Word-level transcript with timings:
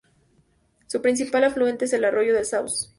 Su 0.87 0.99
principal 0.99 1.43
afluente 1.43 1.85
es 1.85 1.93
el 1.93 2.05
Arroyo 2.05 2.33
del 2.33 2.43
Sauce. 2.45 2.89